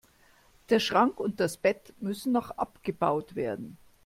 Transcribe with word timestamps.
Der 0.71 0.79
Schrank 0.79 1.19
und 1.19 1.39
das 1.39 1.57
Bett 1.57 1.93
müssen 1.99 2.31
noch 2.31 2.49
abgebaut 2.57 3.35
werden. 3.35 3.77